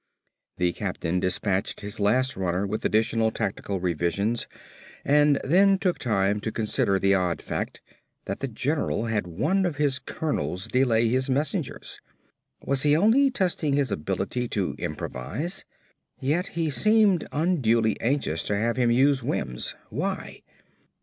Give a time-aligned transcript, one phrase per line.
[0.57, 4.47] The captain dispatched his last runner with additional tactical revisions
[5.05, 7.81] and then took time to consider the odd fact
[8.25, 12.01] that the general had one of his colonels delay his messengers.
[12.65, 15.65] Was he only testing his ability to improvise?
[16.19, 19.75] Yet he seemed unduly anxious to have him use Wims.
[19.91, 20.41] Why?